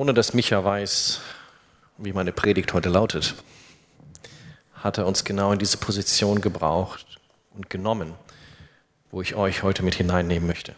[0.00, 1.20] Ohne dass Micha weiß,
[1.98, 3.34] wie meine Predigt heute lautet,
[4.72, 7.18] hat er uns genau in diese Position gebraucht
[7.50, 8.14] und genommen,
[9.10, 10.74] wo ich euch heute mit hineinnehmen möchte.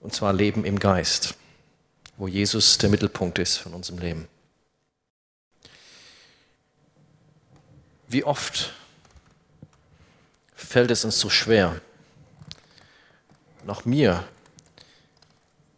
[0.00, 1.36] Und zwar Leben im Geist,
[2.18, 4.28] wo Jesus der Mittelpunkt ist von unserem Leben.
[8.08, 8.74] Wie oft
[10.54, 11.80] fällt es uns so schwer,
[13.64, 14.28] noch mir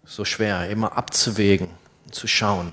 [0.08, 1.68] so schwer, immer abzuwägen,
[2.10, 2.72] zu schauen,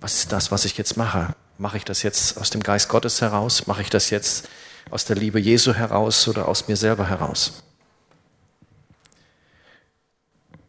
[0.00, 1.34] was ist das, was ich jetzt mache?
[1.58, 3.66] Mache ich das jetzt aus dem Geist Gottes heraus?
[3.66, 4.48] Mache ich das jetzt
[4.90, 7.62] aus der Liebe Jesu heraus oder aus mir selber heraus?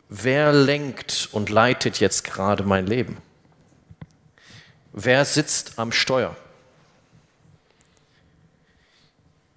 [0.09, 3.15] Wer lenkt und leitet jetzt gerade mein Leben?
[4.91, 6.35] Wer sitzt am Steuer?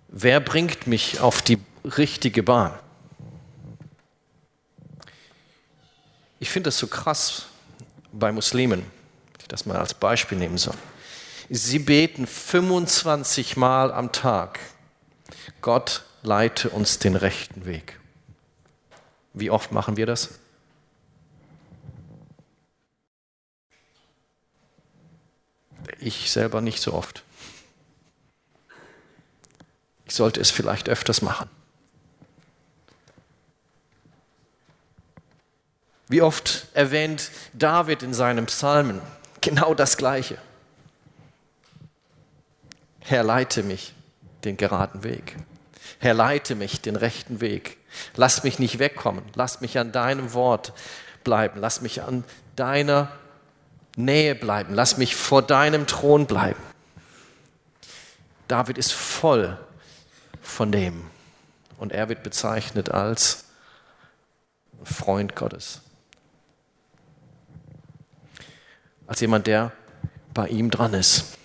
[0.07, 2.79] Wer bringt mich auf die richtige Bahn?
[6.45, 7.47] Ich finde das so krass
[8.13, 8.85] bei Muslimen,
[9.41, 10.75] ich das mal als Beispiel nehmen soll.
[11.49, 14.59] Sie beten 25 Mal am Tag.
[15.63, 17.99] Gott leite uns den rechten Weg.
[19.33, 20.39] Wie oft machen wir das?
[25.99, 27.23] Ich selber nicht so oft.
[30.05, 31.49] Ich sollte es vielleicht öfters machen.
[36.15, 39.01] Wie oft erwähnt David in seinem Psalmen
[39.41, 40.39] genau das Gleiche.
[43.01, 43.95] Herr, leite mich
[44.45, 45.35] den geraden Weg.
[45.99, 47.79] Herr, leite mich den rechten Weg.
[48.15, 49.25] Lass mich nicht wegkommen.
[49.35, 50.73] Lass mich an deinem Wort
[51.25, 51.59] bleiben.
[51.59, 52.23] Lass mich an
[52.55, 53.11] deiner
[53.97, 54.73] Nähe bleiben.
[54.73, 56.63] Lass mich vor deinem Thron bleiben.
[58.47, 59.59] David ist voll
[60.41, 61.11] von dem.
[61.77, 63.47] Und er wird bezeichnet als
[64.85, 65.81] Freund Gottes.
[69.07, 69.73] Als jemand, der
[70.33, 71.37] bei ihm dran ist.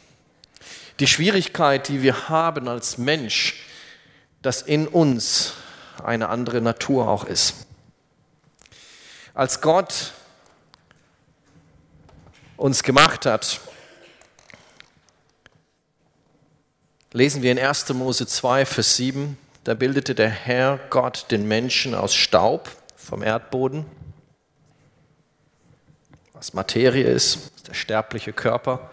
[1.00, 3.64] Die Schwierigkeit, die wir haben als Mensch,
[4.42, 5.54] dass in uns
[6.04, 7.68] eine andere Natur auch ist.
[9.34, 10.14] Als Gott
[12.58, 13.62] uns gemacht hat,
[17.14, 17.90] lesen wir in 1.
[17.94, 23.86] Mose 2, Vers 7, da bildete der Herr Gott den Menschen aus Staub vom Erdboden,
[26.40, 28.90] was Materie ist, was der sterbliche Körper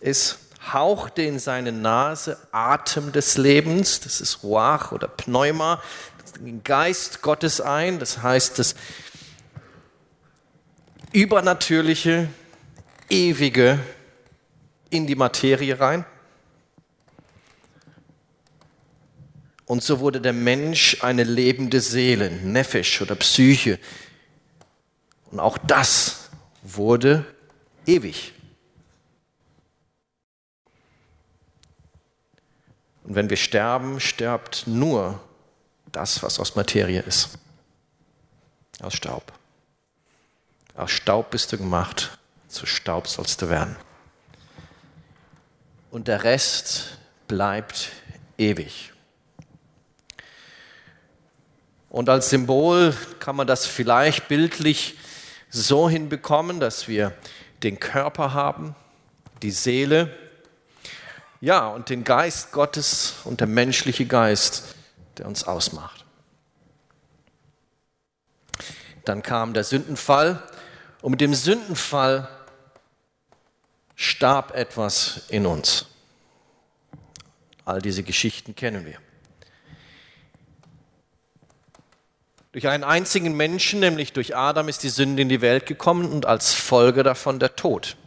[0.00, 0.38] ist
[0.72, 5.80] hauchte in seine Nase Atem des Lebens, das ist Ruach oder Pneuma,
[6.40, 8.74] den Geist Gottes ein, das heißt das
[11.12, 12.28] Übernatürliche,
[13.08, 13.78] Ewige
[14.90, 16.04] in die Materie rein.
[19.64, 23.78] Und so wurde der Mensch eine lebende Seele, Nephesh oder Psyche.
[25.30, 26.25] Und auch das
[26.74, 27.24] wurde
[27.86, 28.32] ewig.
[33.04, 35.20] Und wenn wir sterben, stirbt nur
[35.92, 37.38] das, was aus Materie ist.
[38.80, 39.32] Aus Staub.
[40.74, 42.18] Aus Staub bist du gemacht,
[42.48, 43.76] zu Staub sollst du werden.
[45.90, 46.98] Und der Rest
[47.28, 47.92] bleibt
[48.36, 48.92] ewig.
[51.88, 54.96] Und als Symbol kann man das vielleicht bildlich
[55.50, 57.12] so hinbekommen, dass wir
[57.62, 58.74] den Körper haben,
[59.42, 60.14] die Seele,
[61.40, 64.74] ja, und den Geist Gottes und der menschliche Geist,
[65.18, 66.04] der uns ausmacht.
[69.04, 70.42] Dann kam der Sündenfall
[71.02, 72.28] und mit dem Sündenfall
[73.94, 75.86] starb etwas in uns.
[77.64, 78.98] All diese Geschichten kennen wir.
[82.56, 86.24] Durch einen einzigen Menschen, nämlich durch Adam, ist die Sünde in die Welt gekommen und
[86.24, 87.98] als Folge davon der Tod.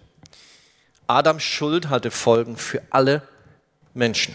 [1.05, 3.21] Adams Schuld hatte Folgen für alle
[3.93, 4.33] Menschen.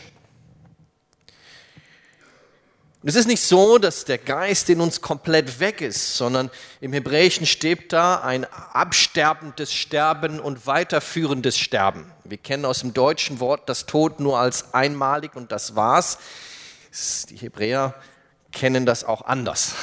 [3.02, 6.48] Es ist nicht so, dass der Geist in uns komplett weg ist, sondern
[6.80, 12.08] im Hebräischen steht da ein absterbendes Sterben und weiterführendes Sterben.
[12.22, 16.18] Wir kennen aus dem deutschen Wort das Tod nur als einmalig und das war's.
[17.30, 17.96] Die Hebräer
[18.52, 19.74] kennen das auch anders.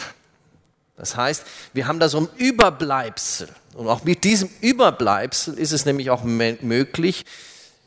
[1.01, 3.49] Das heißt, wir haben da so ein Überbleibsel.
[3.73, 7.25] Und auch mit diesem Überbleibsel ist es nämlich auch möglich,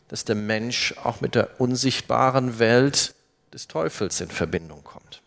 [0.08, 3.14] dass der Mensch auch mit der unsichtbaren Welt
[3.52, 5.22] des Teufels in Verbindung kommt.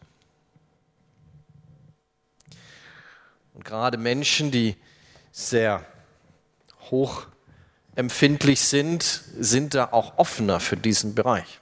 [3.53, 4.75] Und gerade Menschen, die
[5.31, 5.85] sehr
[6.91, 11.61] hochempfindlich sind, sind da auch offener für diesen Bereich.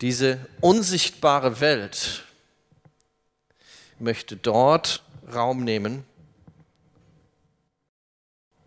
[0.00, 2.26] Diese unsichtbare Welt
[4.00, 6.04] möchte dort Raum nehmen,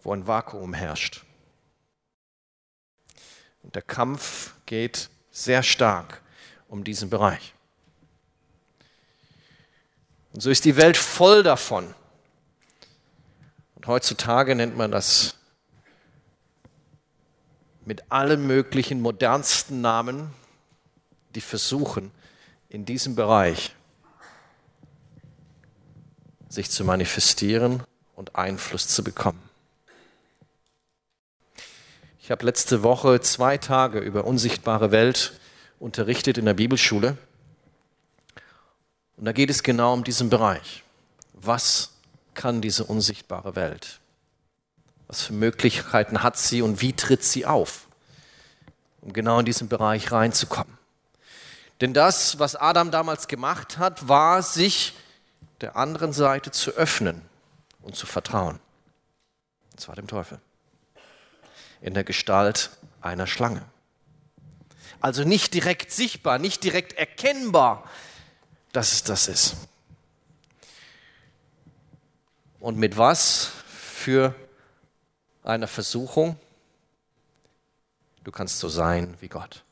[0.03, 1.23] wo ein Vakuum herrscht.
[3.61, 6.21] Und der Kampf geht sehr stark
[6.67, 7.53] um diesen Bereich.
[10.33, 11.93] Und so ist die Welt voll davon.
[13.75, 15.37] Und heutzutage nennt man das
[17.85, 20.33] mit allen möglichen modernsten Namen,
[21.35, 22.11] die versuchen,
[22.69, 23.75] in diesem Bereich
[26.53, 27.81] sich zu manifestieren
[28.15, 29.41] und Einfluss zu bekommen.
[32.21, 35.33] Ich habe letzte Woche zwei Tage über unsichtbare Welt
[35.79, 37.17] unterrichtet in der Bibelschule.
[39.17, 40.83] Und da geht es genau um diesen Bereich.
[41.33, 41.89] Was
[42.35, 43.99] kann diese unsichtbare Welt?
[45.07, 47.87] Was für Möglichkeiten hat sie und wie tritt sie auf,
[49.01, 50.77] um genau in diesen Bereich reinzukommen?
[51.81, 54.93] Denn das, was Adam damals gemacht hat, war, sich
[55.63, 57.21] der anderen Seite zu öffnen
[57.81, 58.59] und zu vertrauen.
[59.71, 60.39] Und zwar dem Teufel
[61.81, 62.69] in der Gestalt
[63.01, 63.63] einer Schlange.
[64.99, 67.89] Also nicht direkt sichtbar, nicht direkt erkennbar,
[68.73, 69.55] dass es das ist.
[72.59, 74.35] Und mit was für
[75.43, 76.37] einer Versuchung?
[78.25, 79.63] Du kannst so sein wie Gott.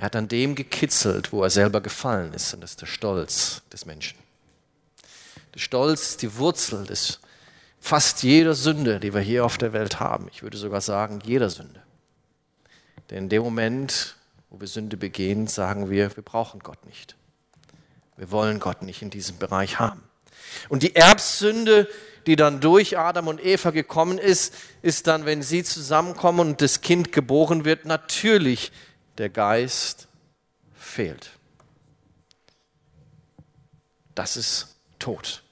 [0.00, 3.60] Er hat an dem gekitzelt, wo er selber gefallen ist, und das ist der Stolz
[3.70, 4.16] des Menschen.
[5.54, 7.20] Der Stolz ist die Wurzel des
[7.80, 10.28] fast jeder Sünde, die wir hier auf der Welt haben.
[10.32, 11.82] Ich würde sogar sagen, jeder Sünde.
[13.10, 14.16] Denn in dem Moment,
[14.48, 17.14] wo wir Sünde begehen, sagen wir, wir brauchen Gott nicht.
[18.16, 20.02] Wir wollen Gott nicht in diesem Bereich haben.
[20.70, 21.86] Und die Erbsünde,
[22.26, 26.80] die dann durch Adam und Eva gekommen ist, ist dann, wenn sie zusammenkommen und das
[26.80, 28.72] Kind geboren wird, natürlich
[29.20, 30.08] der Geist
[30.74, 31.30] fehlt.
[34.14, 35.42] Das ist tot.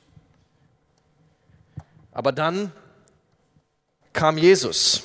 [2.13, 2.73] Aber dann
[4.13, 5.05] kam Jesus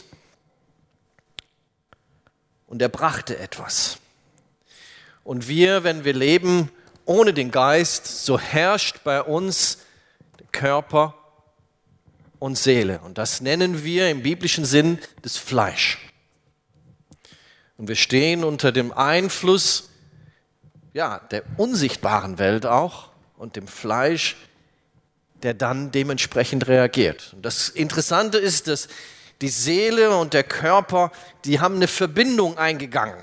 [2.68, 3.98] und er brachte etwas.
[5.24, 6.72] Und wir, wenn wir leben
[7.06, 9.80] ohne den Geist, so herrscht bei uns
[10.52, 11.16] Körper
[12.40, 13.00] und Seele.
[13.00, 16.13] Und das nennen wir im biblischen Sinn das Fleisch.
[17.78, 19.90] Und wir stehen unter dem Einfluss
[20.94, 24.36] ja, der unsichtbaren Welt auch und dem Fleisch
[25.44, 27.34] der dann dementsprechend reagiert.
[27.34, 28.88] Und das Interessante ist, dass
[29.42, 31.12] die Seele und der Körper,
[31.46, 33.22] die haben eine Verbindung eingegangen.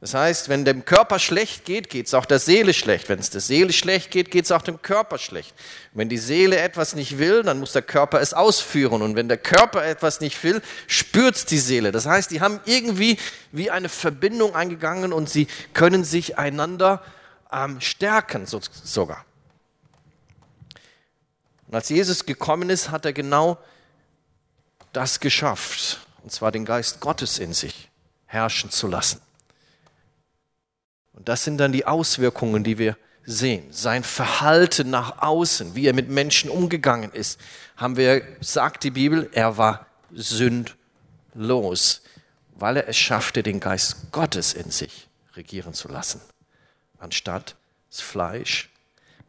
[0.00, 3.08] Das heißt, wenn dem Körper schlecht geht, geht es auch der Seele schlecht.
[3.08, 5.54] Wenn es der Seele schlecht geht, geht es auch dem Körper schlecht.
[5.94, 9.00] wenn die Seele etwas nicht will, dann muss der Körper es ausführen.
[9.00, 11.92] Und wenn der Körper etwas nicht will, spürt die Seele.
[11.92, 13.18] Das heißt, die haben irgendwie
[13.52, 17.02] wie eine Verbindung eingegangen und sie können sich einander
[17.50, 19.24] ähm, stärken so, sogar.
[21.68, 23.58] Und als Jesus gekommen ist, hat er genau
[24.92, 27.90] das geschafft, und zwar den Geist Gottes in sich
[28.26, 29.20] herrschen zu lassen.
[31.16, 33.64] Und das sind dann die Auswirkungen, die wir sehen.
[33.72, 37.40] Sein Verhalten nach außen, wie er mit Menschen umgegangen ist,
[37.76, 42.02] haben wir, sagt die Bibel, er war sündlos,
[42.54, 46.20] weil er es schaffte, den Geist Gottes in sich regieren zu lassen,
[46.98, 47.56] anstatt
[47.90, 48.70] das Fleisch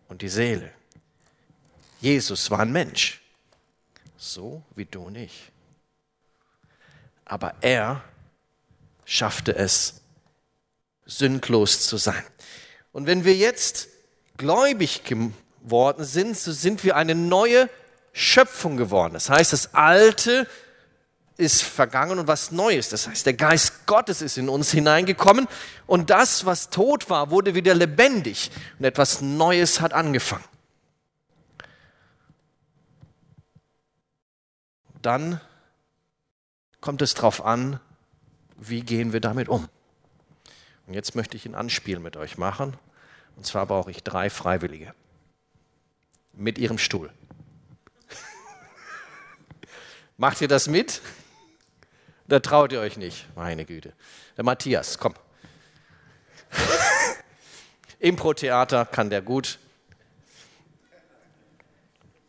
[0.07, 0.71] und die Seele.
[1.99, 3.21] Jesus war ein Mensch,
[4.17, 5.51] so wie du und ich.
[7.25, 8.03] Aber er
[9.05, 10.01] schaffte es,
[11.07, 12.23] sündlos zu sein.
[12.91, 13.87] Und wenn wir jetzt
[14.37, 17.69] gläubig geworden sind, so sind wir eine neue
[18.13, 19.13] Schöpfung geworden.
[19.13, 20.47] Das heißt, das Alte
[21.37, 22.89] ist vergangen und was Neues.
[22.89, 25.47] Das heißt, der Geist Gottes ist in uns hineingekommen
[25.87, 30.43] und das, was tot war, wurde wieder lebendig und etwas Neues hat angefangen.
[35.07, 35.39] dann
[36.81, 37.79] kommt es darauf an,
[38.57, 39.69] wie gehen wir damit um.
[40.87, 42.75] Und jetzt möchte ich ein Anspiel mit euch machen.
[43.35, 44.93] Und zwar brauche ich drei Freiwillige
[46.33, 47.11] mit ihrem Stuhl.
[50.17, 51.01] Macht ihr das mit?
[52.27, 53.27] Da traut ihr euch nicht?
[53.35, 53.93] Meine Güte.
[54.37, 55.13] Der Matthias, komm.
[57.99, 59.59] Impro-Theater kann der gut.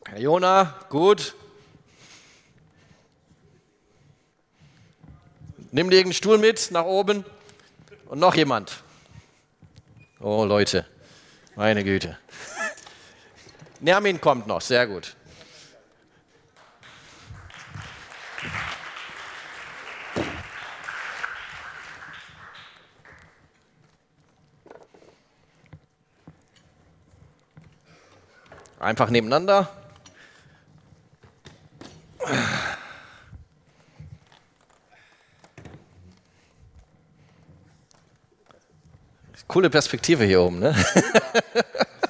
[0.05, 1.35] Herr Jona, gut.
[5.71, 7.25] Nimm dir irgendeinen Stuhl mit nach oben.
[8.09, 8.83] Und noch jemand.
[10.19, 10.87] Oh Leute,
[11.57, 12.19] meine Güte.
[13.81, 15.15] Nermin kommt noch, sehr gut.
[28.81, 29.69] Einfach nebeneinander.
[39.49, 40.75] Coole Perspektive hier oben, ne?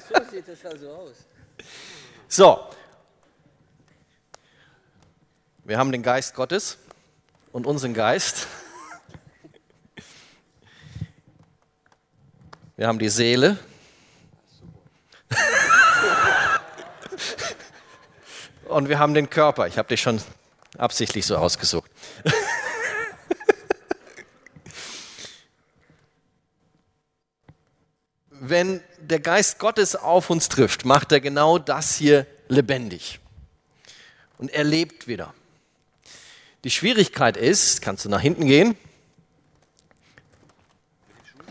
[0.09, 1.15] So sieht das also aus.
[2.27, 2.59] So.
[5.63, 6.77] Wir haben den Geist Gottes
[7.53, 8.45] und unseren Geist.
[12.75, 13.57] Wir haben die Seele.
[18.65, 19.65] Und wir haben den Körper.
[19.67, 20.21] Ich habe dich schon
[20.77, 21.89] absichtlich so ausgesucht.
[28.49, 33.19] Wenn der Geist Gottes auf uns trifft, macht er genau das hier lebendig.
[34.39, 35.35] Und er lebt wieder.
[36.63, 38.75] Die Schwierigkeit ist, kannst du nach hinten gehen?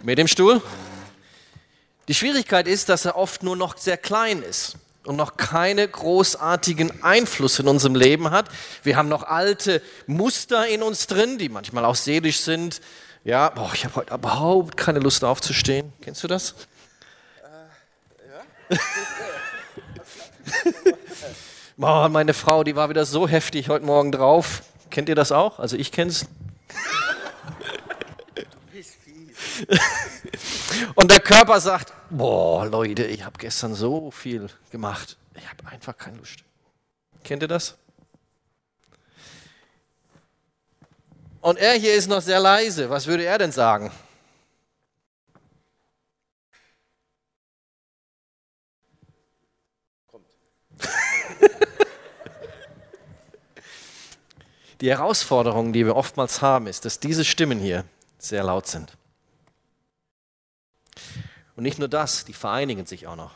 [0.02, 0.60] Mit dem Stuhl?
[2.08, 7.04] Die Schwierigkeit ist, dass er oft nur noch sehr klein ist und noch keine großartigen
[7.04, 8.48] Einfluss in unserem Leben hat.
[8.82, 12.80] Wir haben noch alte Muster in uns drin, die manchmal auch seelisch sind.
[13.22, 15.92] Ja, boah, ich habe heute überhaupt keine Lust aufzustehen.
[16.00, 16.56] Kennst du das?
[21.76, 24.62] Boah, meine Frau, die war wieder so heftig heute Morgen drauf.
[24.90, 25.58] Kennt ihr das auch?
[25.58, 26.26] Also ich kenne es.
[30.94, 35.16] Und der Körper sagt, boah Leute, ich habe gestern so viel gemacht.
[35.36, 36.44] Ich habe einfach keine Lust.
[37.24, 37.76] Kennt ihr das?
[41.40, 42.90] Und er hier ist noch sehr leise.
[42.90, 43.90] Was würde er denn sagen?
[50.10, 50.26] Kommt.
[54.80, 57.84] Die Herausforderung, die wir oftmals haben, ist, dass diese Stimmen hier
[58.18, 58.96] sehr laut sind.
[61.56, 63.34] Und nicht nur das, die vereinigen sich auch noch.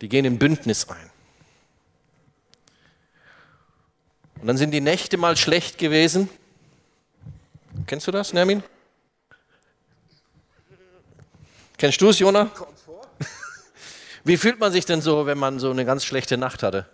[0.00, 1.10] Die gehen in Bündnis ein.
[4.40, 6.28] Und dann sind die Nächte mal schlecht gewesen.
[7.86, 8.62] Kennst du das, Nermin?
[11.78, 12.50] Kennst du es, Jona?
[14.24, 16.88] Wie fühlt man sich denn so, wenn man so eine ganz schlechte Nacht hatte?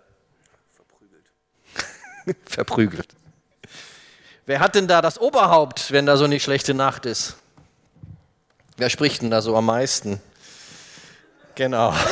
[2.45, 3.09] Verprügelt.
[4.47, 7.37] Wer hat denn da das Oberhaupt, wenn da so eine schlechte Nacht ist?
[8.77, 10.21] Wer spricht denn da so am meisten?
[11.55, 11.95] Genau.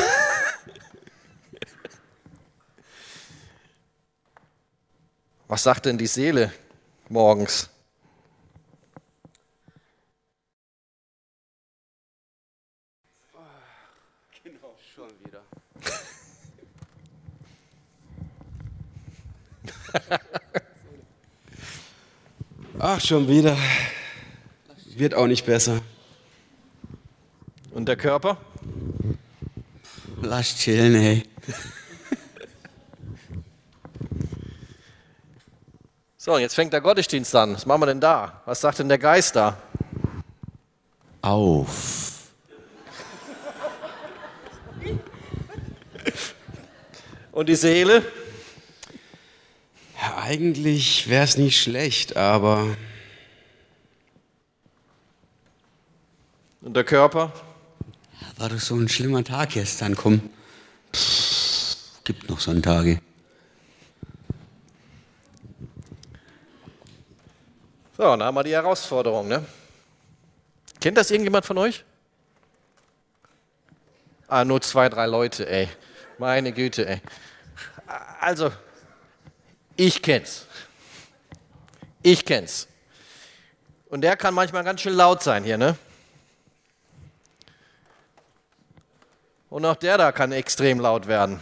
[5.49, 6.53] Was sagt denn die Seele
[7.09, 7.69] morgens?
[22.79, 23.57] Ach, schon wieder.
[24.97, 25.81] Wird auch nicht besser.
[27.73, 28.37] Und der Körper?
[30.23, 31.23] Lass chillen, ey.
[36.23, 37.55] So, jetzt fängt der Gottesdienst an.
[37.55, 38.43] Was machen wir denn da?
[38.45, 39.57] Was sagt denn der Geist da?
[41.23, 42.29] Auf.
[47.33, 48.03] Und die Seele?
[50.01, 52.77] Ja, eigentlich wäre es nicht schlecht, aber.
[56.63, 57.33] Und der Körper?
[58.39, 60.31] War doch so ein schlimmer Tag gestern, komm.
[60.95, 63.01] Pff, gibt noch Sonntage.
[67.99, 69.45] So, dann haben wir die Herausforderung, ne?
[70.81, 71.85] Kennt das irgendjemand von euch?
[74.27, 75.69] Ah, nur zwei, drei Leute, ey.
[76.17, 77.03] Meine Güte, ey.
[78.21, 78.51] Also,
[79.81, 80.45] ich kenn's.
[82.03, 82.69] Ich kenn's.
[83.89, 85.75] Und der kann manchmal ganz schön laut sein hier, ne?
[89.49, 91.41] Und auch der da kann extrem laut werden.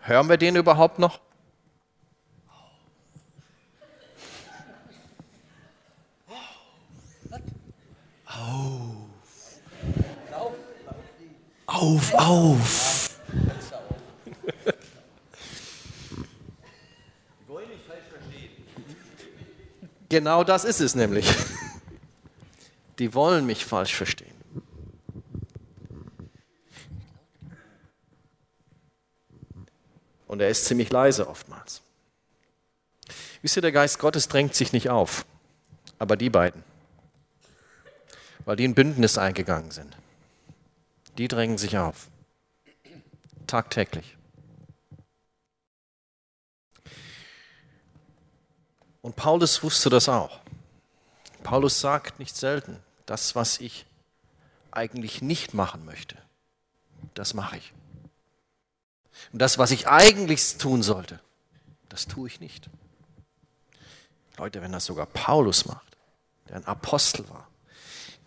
[0.00, 1.20] Hören wir den überhaupt noch?
[11.66, 12.93] Auf, auf, auf.
[20.14, 21.28] Genau das ist es nämlich.
[23.00, 24.30] Die wollen mich falsch verstehen.
[30.28, 31.82] Und er ist ziemlich leise oftmals.
[33.42, 35.26] Wisst ihr, der Geist Gottes drängt sich nicht auf,
[35.98, 36.62] aber die beiden,
[38.44, 39.96] weil die ein Bündnis eingegangen sind,
[41.18, 42.08] die drängen sich auf.
[43.48, 44.16] Tagtäglich.
[49.04, 50.40] Und Paulus wusste das auch.
[51.42, 53.84] Paulus sagt nicht selten, das, was ich
[54.70, 56.16] eigentlich nicht machen möchte,
[57.12, 57.74] das mache ich.
[59.30, 61.20] Und das, was ich eigentlich tun sollte,
[61.90, 62.70] das tue ich nicht.
[64.38, 65.98] Leute, wenn das sogar Paulus macht,
[66.48, 67.46] der ein Apostel war,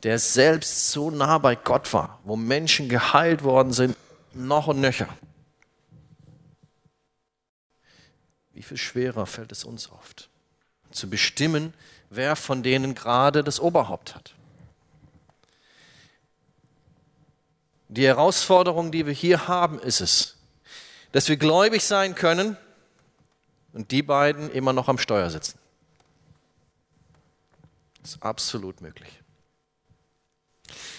[0.03, 3.98] der selbst so nah bei Gott war, wo Menschen geheilt worden sind,
[4.31, 5.10] noch und nöcher.
[8.53, 10.29] Wie viel schwerer fällt es uns oft,
[10.98, 11.74] zu bestimmen,
[12.10, 14.34] wer von denen gerade das Oberhaupt hat.
[17.89, 20.38] Die Herausforderung, die wir hier haben, ist es,
[21.13, 22.58] dass wir gläubig sein können
[23.72, 25.58] und die beiden immer noch am Steuer sitzen.
[28.01, 29.10] Das ist absolut möglich.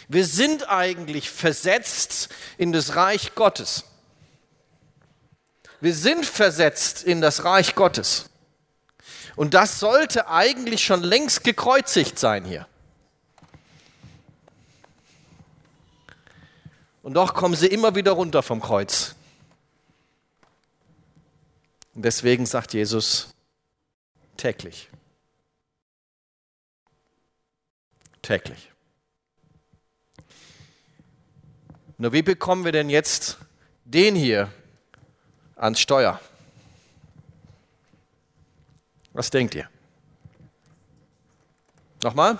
[0.08, 3.84] Wir sind eigentlich versetzt in das Reich Gottes.
[5.80, 8.27] Wir sind versetzt in das Reich Gottes.
[9.38, 12.66] Und das sollte eigentlich schon längst gekreuzigt sein hier.
[17.04, 19.14] Und doch kommen sie immer wieder runter vom Kreuz.
[21.94, 23.32] Und deswegen sagt Jesus
[24.36, 24.90] täglich.
[28.22, 28.72] Täglich.
[31.96, 33.38] Nur wie bekommen wir denn jetzt
[33.84, 34.52] den hier
[35.54, 36.20] ans Steuer?
[39.18, 39.68] Was denkt ihr?
[42.04, 42.38] Nochmal?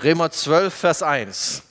[0.00, 1.64] Römer 12, Vers 1.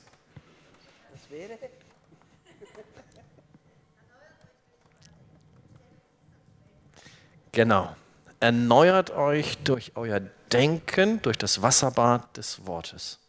[7.53, 7.95] Genau.
[8.41, 10.19] Erneuert euch durch euer
[10.51, 13.19] Denken, durch das Wasserbad des Wortes.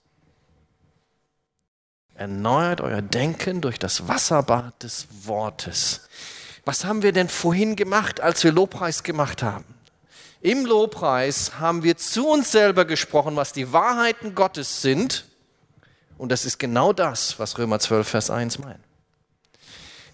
[2.15, 6.09] Erneuert euer Denken durch das Wasserbad des Wortes.
[6.71, 9.65] Was haben wir denn vorhin gemacht, als wir Lobpreis gemacht haben?
[10.41, 15.25] Im Lobpreis haben wir zu uns selber gesprochen, was die Wahrheiten Gottes sind.
[16.17, 18.79] Und das ist genau das, was Römer 12, Vers 1 meint.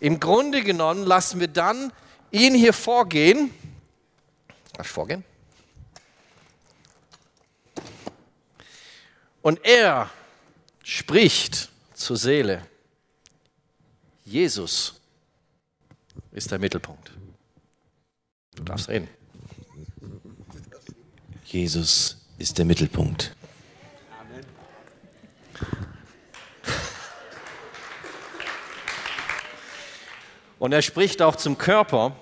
[0.00, 1.92] Im Grunde genommen lassen wir dann
[2.30, 3.52] ihn hier vorgehen.
[4.72, 5.24] Darf ich vorgehen?
[9.42, 10.08] Und er
[10.82, 12.66] spricht zur Seele.
[14.24, 14.94] Jesus
[16.36, 17.10] ist der Mittelpunkt.
[18.54, 19.08] Du darfst reden.
[21.46, 23.34] Jesus ist der Mittelpunkt.
[24.20, 24.44] Amen.
[30.58, 32.14] Und er spricht auch zum Körper.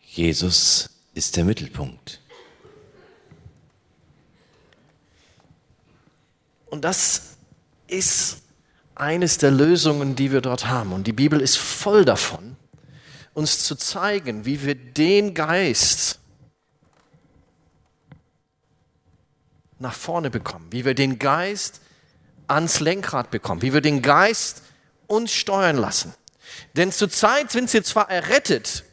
[0.00, 2.20] Jesus ist der Mittelpunkt.
[6.66, 7.36] Und das
[7.88, 8.42] ist
[9.00, 10.92] eines der Lösungen, die wir dort haben.
[10.92, 12.56] Und die Bibel ist voll davon,
[13.34, 16.18] uns zu zeigen, wie wir den Geist
[19.78, 21.80] nach vorne bekommen, wie wir den Geist
[22.48, 24.62] ans Lenkrad bekommen, wie wir den Geist
[25.06, 26.14] uns steuern lassen.
[26.74, 28.84] Denn zurzeit sind sie zwar errettet,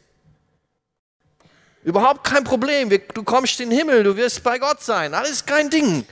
[1.82, 5.70] überhaupt kein Problem, du kommst in den Himmel, du wirst bei Gott sein, alles kein
[5.70, 6.06] Ding,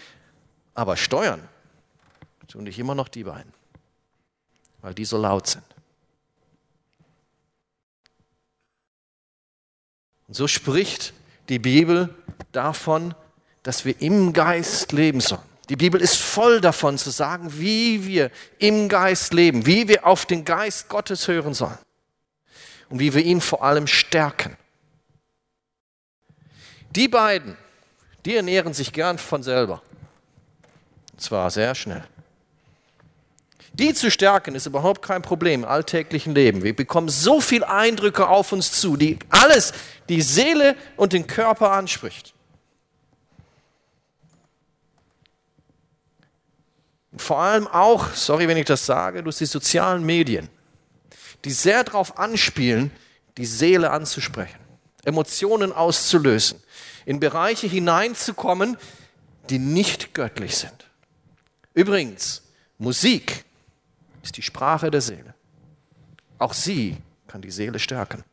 [0.75, 1.49] aber steuern
[2.49, 3.54] tun dich immer noch die beiden
[4.85, 5.65] weil die so laut sind.
[10.29, 11.15] Und so spricht
[11.49, 12.15] die Bibel
[12.53, 13.15] davon,
[13.63, 15.41] dass wir im Geist leben sollen.
[15.71, 20.27] Die Bibel ist voll davon zu sagen, wie wir im Geist leben, wie wir auf
[20.27, 21.79] den Geist Gottes hören sollen
[22.91, 24.55] und wie wir ihn vor allem stärken.
[26.91, 27.57] Die beiden,
[28.27, 29.83] die ernähren sich gern von selber.
[31.13, 32.05] Und zwar sehr schnell.
[33.75, 36.63] Die zu stärken ist überhaupt kein Problem im alltäglichen Leben.
[36.63, 39.73] Wir bekommen so viele Eindrücke auf uns zu, die alles
[40.09, 42.35] die Seele und den Körper anspricht.
[47.17, 50.49] Vor allem auch, sorry, wenn ich das sage, durch die sozialen Medien,
[51.45, 52.93] die sehr darauf anspielen,
[53.37, 54.59] die Seele anzusprechen,
[55.05, 56.63] Emotionen auszulösen,
[57.07, 58.77] in Bereiche hineinzukommen,
[59.51, 60.89] die nicht göttlich sind.
[61.75, 62.43] Übrigens,
[62.79, 63.45] Musik
[64.25, 65.35] ist die Sprache der Seele.
[66.39, 68.25] Auch sie kann die Seele stärken.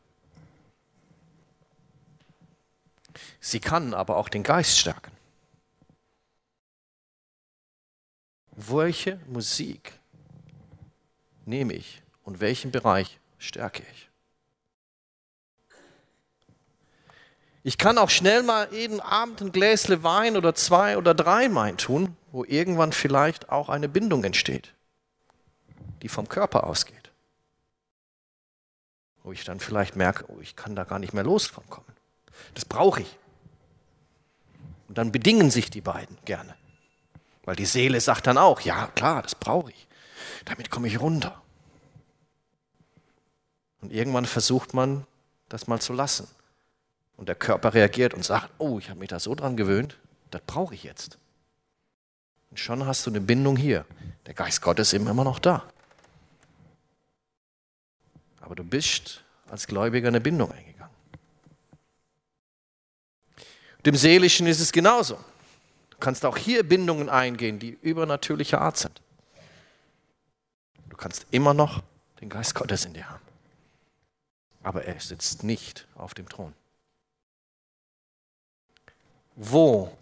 [3.40, 5.12] Sie kann aber auch den Geist stärken.
[8.52, 9.92] Welche Musik
[11.44, 14.08] nehme ich und welchen Bereich stärke ich?
[17.64, 21.76] Ich kann auch schnell mal jeden Abend ein Gläsle Wein oder zwei oder drei Wein
[21.76, 24.74] tun, wo irgendwann vielleicht auch eine Bindung entsteht
[26.02, 27.10] die vom Körper ausgeht.
[29.22, 31.68] Wo ich dann vielleicht merke, oh, ich kann da gar nicht mehr loskommen.
[32.54, 33.18] Das brauche ich.
[34.88, 36.54] Und dann bedingen sich die beiden gerne.
[37.44, 39.86] Weil die Seele sagt dann auch, ja klar, das brauche ich.
[40.44, 41.40] Damit komme ich runter.
[43.80, 45.06] Und irgendwann versucht man,
[45.48, 46.28] das mal zu lassen.
[47.16, 49.98] Und der Körper reagiert und sagt, oh, ich habe mich da so dran gewöhnt,
[50.30, 51.18] das brauche ich jetzt.
[52.50, 53.84] Und schon hast du eine Bindung hier.
[54.26, 55.71] Der Geist Gottes ist immer noch da.
[58.42, 60.94] Aber du bist als Gläubiger eine Bindung eingegangen.
[63.86, 65.16] Dem Seelischen ist es genauso.
[65.90, 69.00] Du kannst auch hier Bindungen eingehen, die übernatürlicher Art sind.
[70.88, 71.82] Du kannst immer noch
[72.20, 73.22] den Geist Gottes in dir haben.
[74.62, 76.52] Aber er sitzt nicht auf dem Thron.
[79.34, 79.96] Wo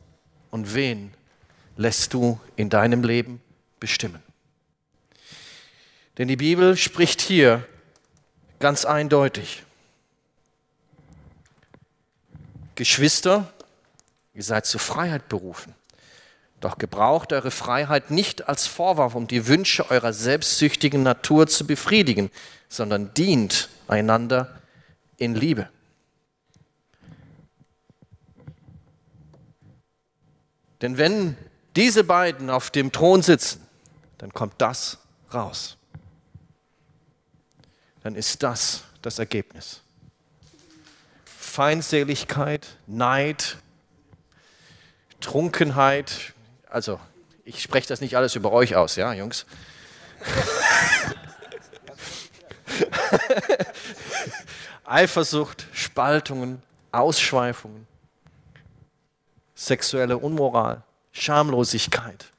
[0.50, 1.14] und wen
[1.76, 3.40] lässt du in deinem Leben
[3.78, 4.22] bestimmen?
[6.18, 7.66] Denn die Bibel spricht hier
[8.60, 9.64] ganz eindeutig.
[12.76, 13.52] Geschwister,
[14.32, 15.74] ihr seid zur Freiheit berufen.
[16.60, 22.30] Doch gebraucht eure Freiheit nicht als Vorwurf, um die Wünsche eurer selbstsüchtigen Natur zu befriedigen,
[22.68, 24.60] sondern dient einander
[25.16, 25.68] in Liebe.
[30.82, 31.36] Denn wenn
[31.76, 33.66] diese beiden auf dem Thron sitzen,
[34.18, 34.98] dann kommt das
[35.32, 35.76] raus.
[38.02, 39.80] Dann ist das das Ergebnis.
[41.24, 43.56] Feindseligkeit, Neid,
[45.20, 46.34] Trunkenheit,
[46.68, 47.00] also
[47.44, 49.44] ich spreche das nicht alles über euch aus, ja, Jungs?
[54.84, 57.86] Eifersucht, Spaltungen, Ausschweifungen,
[59.54, 60.82] sexuelle Unmoral,
[61.12, 62.29] Schamlosigkeit.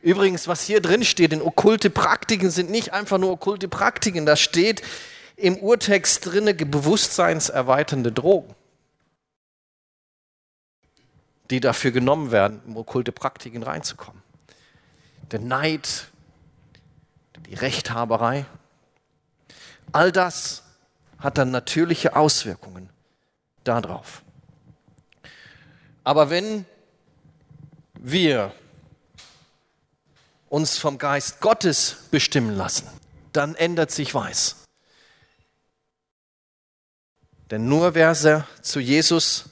[0.00, 4.26] Übrigens, was hier drin steht in okkulte Praktiken, sind nicht einfach nur okkulte Praktiken.
[4.26, 4.82] Da steht
[5.36, 8.54] im Urtext drinne bewusstseinserweiternde Drogen,
[11.50, 14.22] die dafür genommen werden, um okkulte Praktiken reinzukommen.
[15.32, 16.06] Der Neid,
[17.48, 18.46] die Rechthaberei,
[19.92, 20.62] all das
[21.18, 22.88] hat dann natürliche Auswirkungen
[23.64, 24.22] darauf.
[26.04, 26.64] Aber wenn
[27.94, 28.52] wir
[30.48, 32.86] uns vom Geist Gottes bestimmen lassen,
[33.32, 34.56] dann ändert sich weiß.
[37.50, 38.14] Denn nur wer
[38.62, 39.46] zu Jesus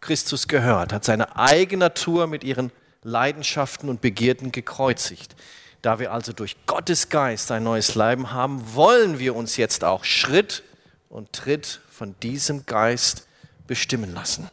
[0.00, 2.70] Christus gehört, hat seine eigene Natur mit ihren
[3.02, 5.34] Leidenschaften und Begierden gekreuzigt.
[5.80, 10.04] Da wir also durch Gottes Geist ein neues Leben haben, wollen wir uns jetzt auch
[10.04, 10.62] Schritt
[11.08, 13.26] und Tritt von diesem Geist
[13.66, 14.50] bestimmen lassen.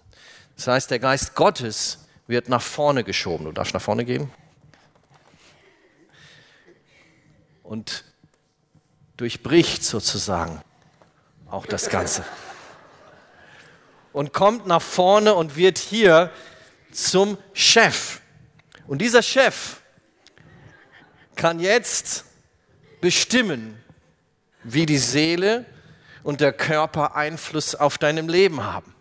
[0.56, 3.46] Das heißt, der Geist Gottes wird nach vorne geschoben.
[3.46, 4.30] Du darfst nach vorne gehen.
[7.72, 8.04] Und
[9.16, 10.62] durchbricht sozusagen
[11.50, 12.26] auch das Ganze.
[14.12, 16.32] Und kommt nach vorne und wird hier
[16.92, 18.20] zum Chef.
[18.88, 19.80] Und dieser Chef
[21.38, 22.26] kann jetzt
[23.00, 23.82] bestimmen,
[24.64, 25.66] wie die Seele
[26.24, 28.94] und der Körper Einfluss auf deinem Leben haben.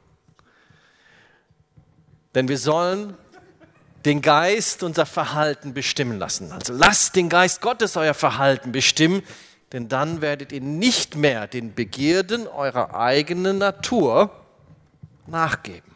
[2.37, 3.17] Denn wir sollen
[4.05, 6.53] den Geist unser Verhalten bestimmen lassen.
[6.53, 9.23] Also lasst den Geist Gottes euer Verhalten bestimmen,
[9.73, 14.31] denn dann werdet ihr nicht mehr den Begierden eurer eigenen Natur
[15.27, 15.95] nachgeben.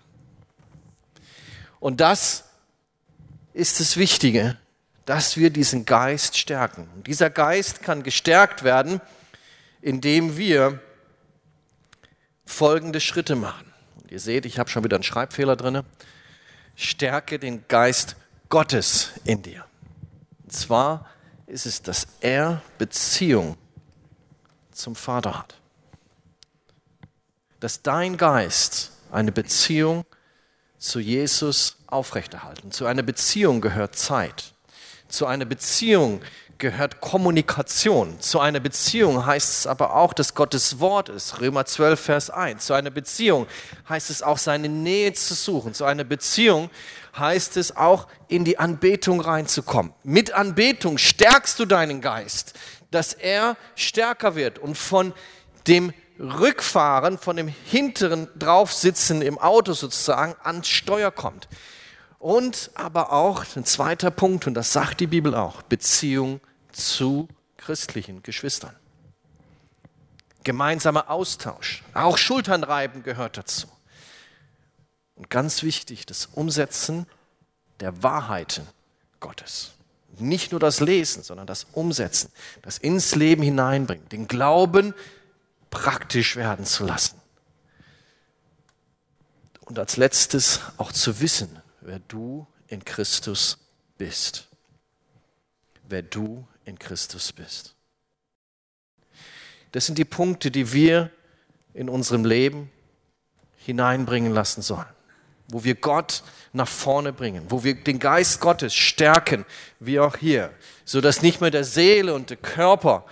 [1.80, 2.44] Und das
[3.52, 4.56] ist das Wichtige,
[5.06, 6.88] dass wir diesen Geist stärken.
[6.94, 9.00] Und dieser Geist kann gestärkt werden,
[9.80, 10.80] indem wir
[12.46, 13.72] folgende Schritte machen.
[14.00, 15.82] Und ihr seht, ich habe schon wieder einen Schreibfehler drin.
[16.76, 18.16] Stärke den Geist
[18.48, 19.64] Gottes in dir.
[20.42, 21.08] Und zwar
[21.46, 23.56] ist es, dass er Beziehung
[24.70, 25.54] zum Vater hat.
[27.60, 30.04] Dass dein Geist eine Beziehung
[30.78, 32.70] zu Jesus aufrechterhalten.
[32.72, 34.54] Zu einer Beziehung gehört Zeit.
[35.08, 36.20] Zu einer Beziehung
[36.58, 38.20] gehört Kommunikation.
[38.20, 41.40] Zu einer Beziehung heißt es aber auch, dass Gottes Wort ist.
[41.40, 42.66] Römer 12, Vers 1.
[42.66, 43.46] Zu einer Beziehung
[43.88, 45.74] heißt es auch, seine Nähe zu suchen.
[45.74, 46.70] Zu einer Beziehung
[47.18, 49.92] heißt es auch, in die Anbetung reinzukommen.
[50.02, 52.54] Mit Anbetung stärkst du deinen Geist,
[52.90, 55.12] dass er stärker wird und von
[55.66, 61.48] dem Rückfahren, von dem hinteren Draufsitzen im Auto sozusagen ans Steuer kommt.
[62.24, 66.40] Und aber auch ein zweiter Punkt, und das sagt die Bibel auch, Beziehung
[66.72, 68.74] zu christlichen Geschwistern.
[70.42, 73.66] Gemeinsamer Austausch, auch Schulternreiben gehört dazu.
[75.16, 77.06] Und ganz wichtig, das Umsetzen
[77.80, 78.66] der Wahrheiten
[79.20, 79.72] Gottes.
[80.16, 82.32] Nicht nur das Lesen, sondern das Umsetzen,
[82.62, 84.94] das ins Leben hineinbringen, den Glauben
[85.68, 87.20] praktisch werden zu lassen.
[89.60, 93.58] Und als letztes auch zu wissen, wer du in Christus
[93.98, 94.48] bist.
[95.88, 97.74] Wer du in Christus bist.
[99.72, 101.10] Das sind die Punkte, die wir
[101.74, 102.70] in unserem Leben
[103.56, 104.86] hineinbringen lassen sollen,
[105.48, 109.44] wo wir Gott nach vorne bringen, wo wir den Geist Gottes stärken,
[109.80, 110.52] wie auch hier,
[110.84, 113.04] sodass nicht mehr der Seele und der Körper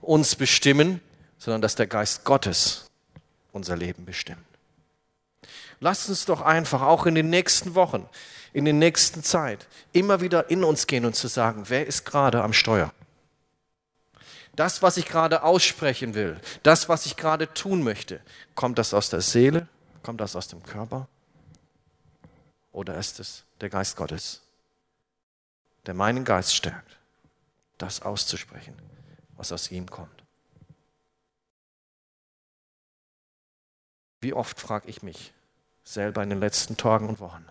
[0.00, 1.00] uns bestimmen,
[1.38, 2.86] sondern dass der Geist Gottes
[3.52, 4.47] unser Leben bestimmt.
[5.80, 8.08] Lasst uns doch einfach auch in den nächsten Wochen,
[8.52, 12.42] in den nächsten Zeit immer wieder in uns gehen und zu sagen, wer ist gerade
[12.42, 12.92] am Steuer?
[14.56, 18.20] Das, was ich gerade aussprechen will, das, was ich gerade tun möchte,
[18.56, 19.68] kommt das aus der Seele?
[20.02, 21.06] Kommt das aus dem Körper?
[22.72, 24.42] Oder ist es der Geist Gottes,
[25.86, 26.98] der meinen Geist stärkt,
[27.76, 28.74] das auszusprechen,
[29.36, 30.24] was aus ihm kommt?
[34.20, 35.32] Wie oft frage ich mich
[35.88, 37.46] selber in den letzten Tagen und Wochen,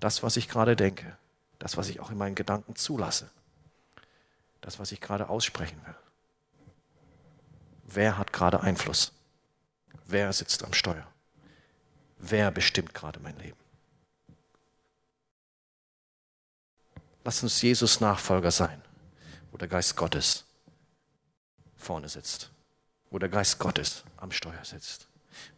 [0.00, 1.16] das, was ich gerade denke,
[1.58, 3.30] das, was ich auch in meinen Gedanken zulasse,
[4.62, 5.94] das, was ich gerade aussprechen will.
[7.84, 9.12] Wer hat gerade Einfluss?
[10.06, 11.06] Wer sitzt am Steuer?
[12.16, 13.58] Wer bestimmt gerade mein Leben?
[17.24, 18.82] Lass uns Jesus Nachfolger sein,
[19.50, 20.44] wo der Geist Gottes
[21.76, 22.50] vorne sitzt,
[23.10, 25.08] wo der Geist Gottes am Steuer sitzt,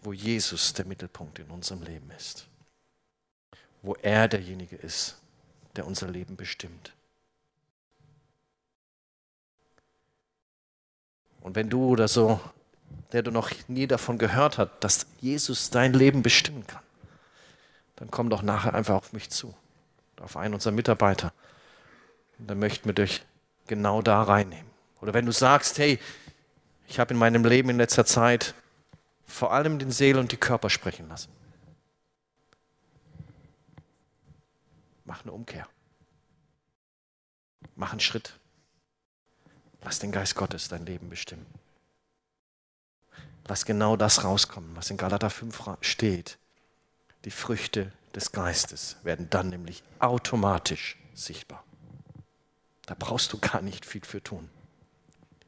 [0.02, 2.46] wo Jesus der Mittelpunkt in unserem Leben ist,
[3.82, 5.16] wo er derjenige ist,
[5.76, 6.92] der unser Leben bestimmt.
[11.40, 12.40] Und wenn du oder so,
[13.12, 16.82] der du noch nie davon gehört hast, dass Jesus dein Leben bestimmen kann,
[17.96, 19.54] dann komm doch nachher einfach auf mich zu,
[20.20, 21.32] auf einen unserer Mitarbeiter.
[22.38, 23.22] Und dann möchten wir dich
[23.66, 24.70] genau da reinnehmen.
[25.00, 25.98] Oder wenn du sagst, hey,
[26.88, 28.54] ich habe in meinem Leben in letzter Zeit
[29.26, 31.30] vor allem den Seele und die Körper sprechen lassen.
[35.04, 35.68] Mach eine Umkehr.
[37.76, 38.38] Mach einen Schritt.
[39.82, 41.46] Lass den Geist Gottes dein Leben bestimmen.
[43.46, 46.38] Lass genau das rauskommen, was in Galater 5 steht.
[47.24, 51.64] Die Früchte des Geistes werden dann nämlich automatisch sichtbar.
[52.86, 54.48] Da brauchst du gar nicht viel für tun.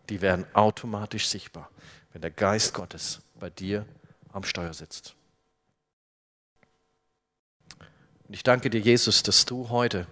[0.08, 1.70] Die werden automatisch sichtbar,
[2.12, 3.84] wenn der Geist Gottes bei dir
[4.32, 5.14] am Steuer sitzt.
[8.28, 10.06] Und ich danke dir, Jesus, dass du heute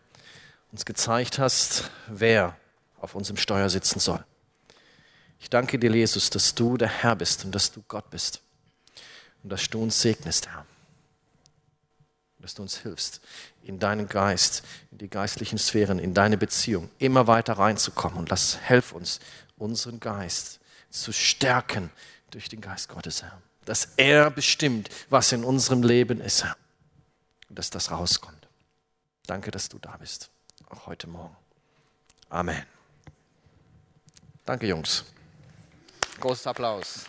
[0.72, 2.56] uns gezeigt hast, wer
[3.00, 4.24] auf unserem Steuer sitzen soll.
[5.40, 8.40] Ich danke dir, Jesus, dass du der Herr bist und dass du Gott bist
[9.42, 10.64] und dass du uns segnest, Herr.
[12.38, 13.20] Dass du uns hilfst,
[13.62, 18.18] in deinen Geist, in die geistlichen Sphären, in deine Beziehung immer weiter reinzukommen.
[18.18, 19.20] Und lass, helf uns,
[19.56, 21.90] unseren Geist zu stärken
[22.30, 23.40] durch den Geist Gottes, Herr.
[23.64, 26.56] Dass er bestimmt, was in unserem Leben ist, Herr.
[27.48, 28.48] Und dass das rauskommt.
[29.26, 30.30] Danke, dass du da bist,
[30.68, 31.36] auch heute Morgen.
[32.28, 32.64] Amen.
[34.44, 35.04] Danke, Jungs.
[36.20, 37.06] Großes Applaus.